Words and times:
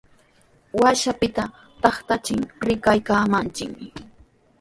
Washapita 0.81 1.43
taytanchik 1.81 2.43
rikaraaykaamanchikmi. 2.67 3.85